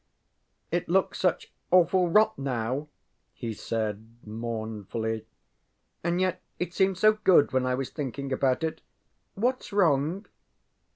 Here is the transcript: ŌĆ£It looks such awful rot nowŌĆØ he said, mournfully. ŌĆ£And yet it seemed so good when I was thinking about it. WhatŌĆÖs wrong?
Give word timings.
ŌĆ£It 0.73 0.87
looks 0.87 1.19
such 1.19 1.53
awful 1.69 2.09
rot 2.09 2.35
nowŌĆØ 2.35 2.87
he 3.35 3.53
said, 3.53 4.15
mournfully. 4.25 5.27
ŌĆ£And 6.03 6.19
yet 6.19 6.41
it 6.57 6.73
seemed 6.73 6.97
so 6.97 7.13
good 7.23 7.53
when 7.53 7.67
I 7.67 7.75
was 7.75 7.91
thinking 7.91 8.33
about 8.33 8.63
it. 8.63 8.81
WhatŌĆÖs 9.37 9.71
wrong? 9.73 10.25